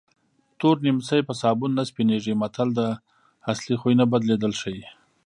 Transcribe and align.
تور 0.59 0.75
نیمڅی 0.85 1.19
په 1.27 1.33
سابون 1.41 1.71
نه 1.77 1.83
سپینېږي 1.89 2.33
متل 2.41 2.69
د 2.75 2.81
اصلي 3.51 3.75
خوی 3.81 3.93
نه 3.99 4.05
بدلېدل 4.11 4.53
ښيي 4.61 4.85